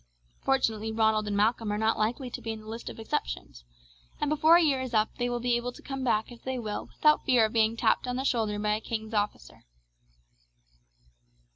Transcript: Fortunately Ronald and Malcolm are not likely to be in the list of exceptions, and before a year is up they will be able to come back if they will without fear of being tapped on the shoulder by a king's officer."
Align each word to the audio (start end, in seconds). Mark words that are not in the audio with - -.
Fortunately 0.43 0.91
Ronald 0.91 1.27
and 1.27 1.37
Malcolm 1.37 1.71
are 1.71 1.77
not 1.77 1.95
likely 1.95 2.31
to 2.31 2.41
be 2.41 2.51
in 2.51 2.61
the 2.61 2.65
list 2.67 2.89
of 2.89 2.99
exceptions, 2.99 3.63
and 4.19 4.29
before 4.31 4.55
a 4.55 4.63
year 4.63 4.81
is 4.81 4.95
up 4.95 5.13
they 5.19 5.29
will 5.29 5.39
be 5.39 5.55
able 5.55 5.71
to 5.73 5.81
come 5.83 6.03
back 6.03 6.31
if 6.31 6.41
they 6.41 6.57
will 6.57 6.87
without 6.87 7.23
fear 7.23 7.45
of 7.45 7.53
being 7.53 7.77
tapped 7.77 8.07
on 8.07 8.15
the 8.15 8.23
shoulder 8.25 8.57
by 8.57 8.73
a 8.77 8.81
king's 8.81 9.13
officer." 9.13 9.63